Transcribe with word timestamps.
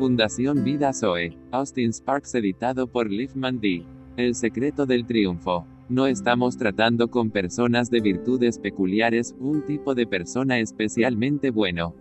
Fundación 0.00 0.64
Vida 0.64 0.94
Zoe. 0.94 1.36
Austin 1.50 1.92
Sparks 1.92 2.34
editado 2.34 2.86
por 2.86 3.10
Liefman 3.10 3.60
D. 3.60 3.84
El 4.16 4.34
secreto 4.34 4.86
del 4.86 5.04
triunfo. 5.04 5.66
No 5.90 6.06
estamos 6.06 6.56
tratando 6.56 7.10
con 7.10 7.30
personas 7.30 7.90
de 7.90 8.00
virtudes 8.00 8.58
peculiares, 8.58 9.36
un 9.38 9.66
tipo 9.66 9.94
de 9.94 10.06
persona 10.06 10.58
especialmente 10.58 11.50
bueno. 11.50 11.94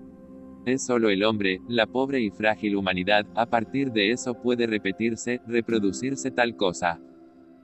Es 0.65 0.85
solo 0.85 1.09
el 1.09 1.25
hombre, 1.25 1.59
la 1.67 1.87
pobre 1.87 2.21
y 2.21 2.29
frágil 2.29 2.77
humanidad, 2.77 3.25
a 3.35 3.47
partir 3.47 3.91
de 3.91 4.13
eso 4.13 4.33
puede 4.33 4.65
repetirse, 4.65 5.41
reproducirse 5.45 6.31
tal 6.31 6.55
cosa. 6.55 7.01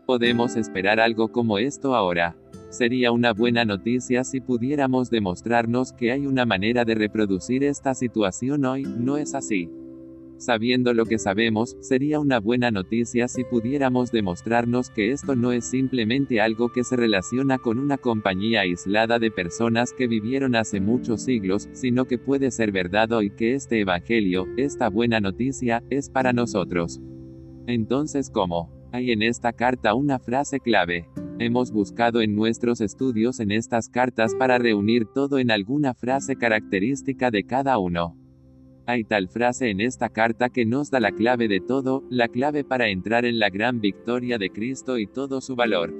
Podemos 0.05 0.57
esperar 0.57 0.99
algo 0.99 1.29
como 1.29 1.59
esto 1.59 1.95
ahora. 1.95 2.35
Sería 2.71 3.13
una 3.13 3.31
buena 3.31 3.63
noticia 3.63 4.25
si 4.25 4.41
pudiéramos 4.41 5.09
demostrarnos 5.09 5.93
que 5.93 6.11
hay 6.11 6.25
una 6.25 6.45
manera 6.45 6.83
de 6.83 6.95
reproducir 6.95 7.63
esta 7.63 7.93
situación 7.93 8.65
hoy, 8.65 8.83
no 8.83 9.15
es 9.15 9.33
así. 9.33 9.69
Sabiendo 10.37 10.93
lo 10.93 11.05
que 11.05 11.17
sabemos, 11.17 11.77
sería 11.79 12.19
una 12.19 12.39
buena 12.39 12.69
noticia 12.69 13.29
si 13.29 13.45
pudiéramos 13.45 14.11
demostrarnos 14.11 14.89
que 14.89 15.11
esto 15.11 15.35
no 15.35 15.53
es 15.53 15.65
simplemente 15.65 16.41
algo 16.41 16.69
que 16.69 16.83
se 16.83 16.97
relaciona 16.97 17.57
con 17.57 17.79
una 17.79 17.97
compañía 17.97 18.61
aislada 18.61 19.17
de 19.17 19.31
personas 19.31 19.93
que 19.93 20.07
vivieron 20.07 20.55
hace 20.55 20.81
muchos 20.81 21.21
siglos, 21.21 21.69
sino 21.71 22.03
que 22.05 22.17
puede 22.17 22.51
ser 22.51 22.73
verdad 22.73 23.13
hoy 23.13 23.29
que 23.29 23.53
este 23.53 23.79
Evangelio, 23.79 24.45
esta 24.57 24.89
buena 24.89 25.21
noticia, 25.21 25.83
es 25.89 26.09
para 26.09 26.33
nosotros. 26.33 26.99
Entonces, 27.65 28.29
¿cómo? 28.29 28.69
Hay 28.91 29.11
en 29.11 29.21
esta 29.21 29.53
carta 29.53 29.93
una 29.93 30.19
frase 30.19 30.59
clave. 30.59 31.07
Hemos 31.39 31.71
buscado 31.71 32.21
en 32.21 32.35
nuestros 32.35 32.81
estudios 32.81 33.39
en 33.39 33.51
estas 33.51 33.87
cartas 33.87 34.35
para 34.35 34.57
reunir 34.57 35.05
todo 35.13 35.39
en 35.39 35.49
alguna 35.49 35.93
frase 35.93 36.35
característica 36.35 37.31
de 37.31 37.45
cada 37.45 37.77
uno. 37.77 38.17
Hay 38.87 39.03
tal 39.03 39.29
frase 39.29 39.71
en 39.71 39.81
esta 39.81 40.09
carta 40.09 40.49
que 40.49 40.63
nos 40.63 40.91
da 40.91 40.99
la 40.99 41.11
clave 41.11 41.47
de 41.47 41.59
todo, 41.59 42.03
la 42.11 42.27
clave 42.27 42.63
para 42.63 42.87
entrar 42.89 43.25
en 43.25 43.39
la 43.39 43.49
gran 43.49 43.81
victoria 43.81 44.37
de 44.37 44.51
Cristo 44.51 44.99
y 44.99 45.07
todo 45.07 45.41
su 45.41 45.55
valor. 45.55 45.91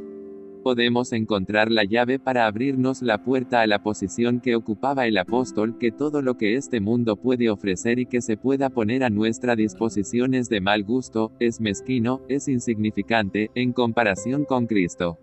Podemos 0.64 1.11
encontrar 1.11 1.72
la 1.72 1.83
llave 1.83 2.19
para 2.19 2.45
abrirnos 2.45 3.02
la 3.02 3.23
puerta 3.23 3.61
a 3.61 3.67
la 3.67 3.81
posición 3.81 4.39
que 4.39 4.56
ocupaba 4.56 5.08
el 5.08 5.17
apóstol, 5.17 5.80
que 5.80 5.91
todo 5.91 6.22
lo 6.22 6.38
que 6.38 6.56
este 6.56 6.80
mundo 6.80 7.16
puede 7.16 7.50
ofrecer 7.50 7.97
y 7.97 8.06
que 8.06 8.22
se 8.22 8.38
pueda 8.38 8.69
poner 8.69 9.03
a 9.03 9.09
nuestra 9.09 9.56
disposición 9.56 10.36
es 10.36 10.47
de 10.50 10.61
mal 10.61 10.83
gusto, 10.83 11.31
es 11.39 11.59
mezquino, 11.59 12.22
es 12.30 12.47
insignificante, 12.47 13.50
en 13.56 13.73
comparación 13.73 14.45
con 14.45 14.67
Cristo. 14.67 15.17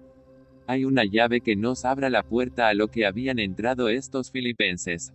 Hay 0.66 0.84
una 0.84 1.04
llave 1.04 1.40
que 1.40 1.54
nos 1.54 1.84
abra 1.84 2.10
la 2.10 2.24
puerta 2.24 2.68
a 2.68 2.74
lo 2.74 2.88
que 2.88 3.06
habían 3.06 3.38
entrado 3.38 3.88
estos 3.88 4.32
filipenses. 4.32 5.12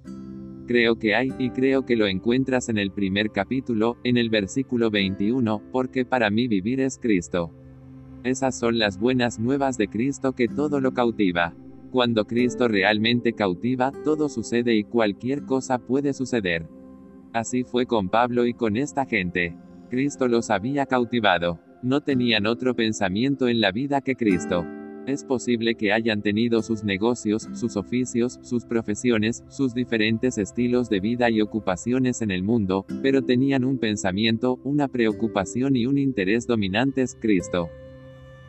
Creo 0.68 1.00
que 1.00 1.16
hay, 1.16 1.30
y 1.40 1.52
creo 1.52 1.86
que 1.86 1.96
lo 1.96 2.08
encuentras 2.08 2.68
en 2.68 2.78
el 2.78 2.92
primer 2.92 3.32
capítulo, 3.32 3.96
en 4.04 4.18
el 4.18 4.30
versículo 4.30 4.92
21, 4.92 5.62
porque 5.72 6.04
para 6.04 6.30
mí 6.30 6.50
vivir 6.50 6.82
es 6.82 7.00
Cristo. 7.00 7.54
Esas 8.26 8.60
son 8.60 8.78
las 8.78 9.00
buenas 9.00 9.40
nuevas 9.40 9.78
de 9.78 9.88
Cristo 9.88 10.34
que 10.34 10.50
todo 10.50 10.82
lo 10.82 10.94
cautiva. 10.94 11.56
Cuando 11.90 12.26
Cristo 12.26 12.68
realmente 12.68 13.32
cautiva, 13.32 13.94
todo 14.04 14.28
sucede 14.28 14.76
y 14.76 14.84
cualquier 14.84 15.46
cosa 15.46 15.78
puede 15.78 16.12
suceder. 16.12 16.68
Así 17.32 17.64
fue 17.64 17.86
con 17.86 18.10
Pablo 18.10 18.46
y 18.46 18.54
con 18.54 18.76
esta 18.76 19.06
gente. 19.06 19.56
Cristo 19.90 20.28
los 20.28 20.50
había 20.50 20.86
cautivado. 20.86 21.62
No 21.82 22.02
tenían 22.02 22.46
otro 22.46 22.76
pensamiento 22.76 23.48
en 23.48 23.62
la 23.62 23.72
vida 23.72 24.02
que 24.02 24.16
Cristo. 24.16 24.66
Es 25.08 25.24
posible 25.24 25.76
que 25.76 25.94
hayan 25.94 26.22
tenido 26.22 26.62
sus 26.62 26.84
negocios, 26.84 27.48
sus 27.54 27.78
oficios, 27.78 28.40
sus 28.42 28.66
profesiones, 28.66 29.42
sus 29.48 29.74
diferentes 29.74 30.38
estilos 30.38 30.90
de 30.90 31.00
vida 31.00 31.30
y 31.30 31.40
ocupaciones 31.40 32.22
en 32.22 32.30
el 32.30 32.44
mundo, 32.44 32.86
pero 33.02 33.22
tenían 33.22 33.64
un 33.64 33.78
pensamiento, 33.78 34.60
una 34.66 34.90
preocupación 34.90 35.78
y 35.78 35.86
un 35.86 35.98
interés 35.98 36.46
dominantes, 36.46 37.18
Cristo. 37.22 37.70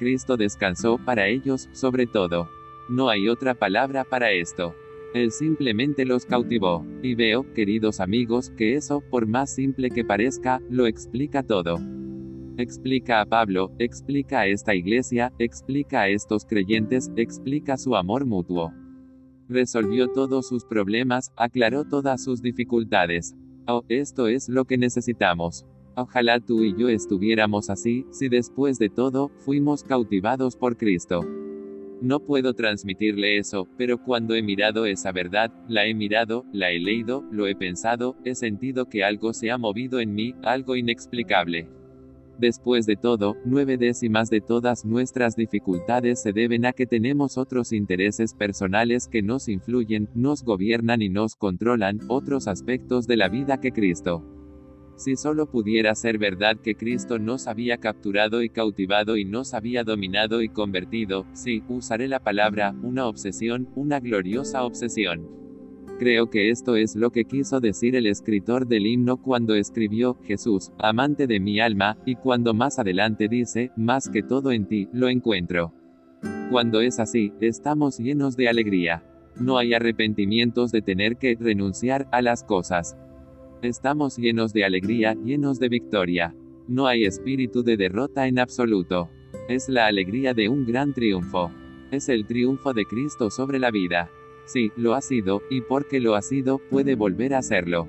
Cristo 0.01 0.37
descansó 0.37 0.99
para 0.99 1.29
ellos, 1.29 1.69
sobre 1.71 2.09
todo. 2.09 2.49
No 2.89 3.09
hay 3.09 3.29
otra 3.29 3.55
palabra 3.55 4.03
para 4.03 4.33
esto. 4.33 4.75
Él 5.15 5.31
simplemente 5.31 6.05
los 6.05 6.27
cautivó. 6.27 6.85
Y 7.05 7.15
veo, 7.15 7.47
queridos 7.55 8.01
amigos, 8.01 8.51
que 8.51 8.75
eso, 8.75 9.01
por 9.01 9.29
más 9.29 9.55
simple 9.55 9.91
que 9.91 10.05
parezca, 10.05 10.61
lo 10.69 10.89
explica 10.89 11.45
todo 11.45 11.79
explica 12.59 13.21
a 13.21 13.27
Pablo, 13.27 13.73
explica 13.79 14.41
a 14.41 14.47
esta 14.47 14.75
iglesia, 14.75 15.33
explica 15.39 16.03
a 16.03 16.09
estos 16.09 16.45
creyentes, 16.45 17.11
explica 17.17 17.77
su 17.77 17.95
amor 17.95 18.27
mutuo. 18.27 18.73
Resolvió 19.49 20.09
todos 20.09 20.49
sus 20.49 20.65
problemas, 20.65 21.33
aclaró 21.37 21.85
todas 21.85 22.23
sus 22.23 22.43
dificultades. 22.43 23.35
Oh, 23.67 23.85
esto 23.89 24.27
es 24.27 24.49
lo 24.49 24.65
que 24.65 24.77
necesitamos. 24.77 25.67
Ojalá 25.95 26.41
tú 26.41 26.65
y 26.65 26.77
yo 26.77 26.89
estuviéramos 26.89 27.71
así, 27.71 28.07
si 28.11 28.29
después 28.29 28.79
de 28.79 28.89
todo, 28.89 29.31
fuimos 29.39 29.83
cautivados 29.85 30.57
por 30.57 30.77
Cristo. 30.77 31.25
No 32.01 32.21
puedo 32.21 32.55
transmitirle 32.55 33.39
eso, 33.39 33.67
pero 33.77 33.99
cuando 33.99 34.35
he 34.35 34.43
mirado 34.43 34.87
esa 34.87 35.11
verdad, 35.11 35.53
la 35.69 35.87
he 35.87 35.95
mirado, 35.95 36.45
la 36.53 36.71
he 36.71 36.79
leído, 36.79 37.25
lo 37.33 37.49
he 37.49 37.57
pensado, 37.57 38.17
he 38.25 38.37
sentido 38.37 38.89
que 38.89 39.03
algo 39.03 39.33
se 39.33 39.51
ha 39.51 39.59
movido 39.59 39.99
en 39.99 40.15
mí, 40.15 40.35
algo 40.43 40.77
inexplicable. 40.77 41.69
Después 42.39 42.87
de 42.87 42.95
todo, 42.95 43.37
nueve 43.45 43.77
décimas 43.77 44.31
de 44.31 44.41
todas 44.41 44.85
nuestras 44.85 45.35
dificultades 45.35 46.23
se 46.23 46.33
deben 46.33 46.67
a 46.67 46.73
que 46.73 46.87
tenemos 46.87 47.37
otros 47.37 47.73
intereses 47.73 48.33
personales 48.33 49.09
que 49.09 49.23
nos 49.23 49.49
influyen, 49.49 50.09
nos 50.15 50.45
gobiernan 50.45 51.03
y 51.03 51.09
nos 51.09 51.35
controlan, 51.35 51.99
otros 52.07 52.47
aspectos 52.47 53.09
de 53.09 53.17
la 53.17 53.29
vida 53.29 53.61
que 53.61 53.73
Cristo. 53.73 54.25
Si 54.95 55.17
solo 55.17 55.51
pudiera 55.51 55.93
ser 55.97 56.19
verdad 56.19 56.57
que 56.61 56.77
Cristo 56.77 57.19
nos 57.19 57.49
había 57.49 57.79
capturado 57.79 58.41
y 58.43 58.51
cautivado 58.51 59.17
y 59.17 59.25
nos 59.25 59.53
había 59.53 59.83
dominado 59.83 60.41
y 60.41 60.49
convertido, 60.49 61.27
sí, 61.33 61.65
usaré 61.69 62.07
la 62.07 62.21
palabra, 62.21 62.73
una 62.83 63.09
obsesión, 63.09 63.69
una 63.75 63.99
gloriosa 63.99 64.65
obsesión. 64.65 65.48
Creo 65.99 66.31
que 66.31 66.51
esto 66.51 66.77
es 66.77 66.95
lo 66.95 67.11
que 67.11 67.25
quiso 67.25 67.59
decir 67.59 67.97
el 67.97 68.07
escritor 68.07 68.69
del 68.69 68.87
himno 68.87 69.17
cuando 69.17 69.57
escribió, 69.57 70.15
Jesús, 70.23 70.71
amante 70.79 71.27
de 71.27 71.41
mi 71.41 71.59
alma, 71.59 71.99
y 72.07 72.15
cuando 72.15 72.55
más 72.55 72.79
adelante 72.79 73.27
dice, 73.27 73.73
más 73.77 74.09
que 74.09 74.23
todo 74.23 74.53
en 74.53 74.69
ti, 74.69 74.89
lo 74.93 75.09
encuentro. 75.09 75.73
Cuando 76.51 76.81
es 76.83 77.01
así, 77.01 77.33
estamos 77.41 77.99
llenos 77.99 78.37
de 78.37 78.49
alegría. 78.49 79.03
No 79.41 79.59
hay 79.59 79.75
arrepentimientos 79.75 80.71
de 80.71 80.83
tener 80.83 81.17
que 81.17 81.37
renunciar 81.39 82.07
a 82.13 82.23
las 82.23 82.45
cosas. 82.45 82.97
Estamos 83.61 84.17
llenos 84.17 84.53
de 84.53 84.65
alegría, 84.65 85.15
llenos 85.15 85.59
de 85.59 85.69
victoria. 85.69 86.33
No 86.69 86.87
hay 86.87 87.07
espíritu 87.07 87.65
de 87.65 87.77
derrota 87.77 88.29
en 88.29 88.39
absoluto. 88.39 89.11
Es 89.49 89.69
la 89.69 89.87
alegría 89.87 90.33
de 90.33 90.49
un 90.49 90.65
gran 90.65 90.95
triunfo. 90.95 91.51
Es 91.91 92.09
el 92.09 92.25
triunfo 92.25 92.73
de 92.73 92.85
Cristo 92.85 93.31
sobre 93.31 93.59
la 93.59 93.73
vida. 93.73 94.09
Sí, 94.49 94.73
lo 94.77 94.95
ha 94.95 95.03
sido, 95.03 95.43
y 95.51 95.61
porque 95.61 96.01
lo 96.01 96.15
ha 96.15 96.23
sido, 96.23 96.59
puede 96.71 96.95
volver 96.95 97.35
a 97.35 97.43
serlo. 97.43 97.87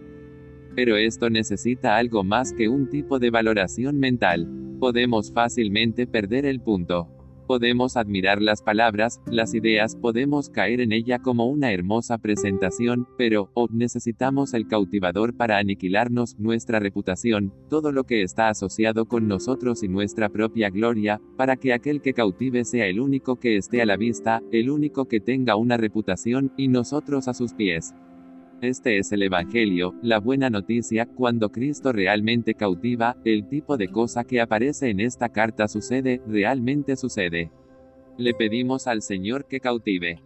Pero 0.76 0.98
esto 0.98 1.30
necesita 1.30 1.96
algo 1.96 2.26
más 2.26 2.52
que 2.52 2.68
un 2.68 2.90
tipo 2.90 3.18
de 3.18 3.30
valoración 3.30 3.98
mental. 3.98 4.46
Podemos 4.78 5.32
fácilmente 5.32 6.06
perder 6.06 6.46
el 6.46 6.60
punto. 6.60 7.08
Podemos 7.50 7.98
admirar 7.98 8.44
las 8.44 8.62
palabras, 8.62 9.22
las 9.26 9.56
ideas, 9.56 9.96
podemos 9.96 10.52
caer 10.52 10.82
en 10.82 10.92
ella 10.92 11.18
como 11.18 11.48
una 11.48 11.74
hermosa 11.74 12.20
presentación, 12.20 13.08
pero, 13.18 13.50
o 13.56 13.68
necesitamos 13.72 14.54
el 14.54 14.68
cautivador 14.68 15.36
para 15.36 15.58
aniquilarnos, 15.58 16.38
nuestra 16.38 16.78
reputación, 16.78 17.52
todo 17.68 17.92
lo 17.92 18.04
que 18.04 18.22
está 18.22 18.50
asociado 18.50 19.08
con 19.08 19.28
nosotros 19.28 19.82
y 19.82 19.88
nuestra 19.88 20.30
propia 20.30 20.70
gloria, 20.70 21.22
para 21.38 21.58
que 21.58 21.74
aquel 21.74 22.04
que 22.04 22.14
cautive 22.14 22.66
sea 22.66 22.86
el 22.86 23.00
único 23.00 23.38
que 23.38 23.58
esté 23.58 23.82
a 23.82 23.88
la 23.88 23.98
vista, 23.98 24.44
el 24.52 24.70
único 24.70 25.06
que 25.06 25.20
tenga 25.20 25.56
una 25.56 25.76
reputación, 25.76 26.54
y 26.56 26.68
nosotros 26.68 27.28
a 27.28 27.34
sus 27.34 27.56
pies. 27.56 27.96
Este 28.62 28.98
es 28.98 29.14
el 29.14 29.24
Evangelio, 29.24 29.96
la 30.02 30.20
buena 30.20 30.50
noticia, 30.50 31.06
cuando 31.06 31.50
Cristo 31.50 31.94
realmente 31.94 32.56
cautiva, 32.56 33.16
el 33.24 33.48
tipo 33.48 33.78
de 33.78 33.88
cosa 33.88 34.26
que 34.26 34.42
aparece 34.42 34.90
en 34.90 35.00
esta 35.00 35.30
carta 35.30 35.70
sucede, 35.70 36.22
realmente 36.28 36.98
sucede. 36.98 37.52
Le 38.18 38.34
pedimos 38.34 38.88
al 38.88 39.02
Señor 39.02 39.46
que 39.46 39.62
cautive. 39.62 40.22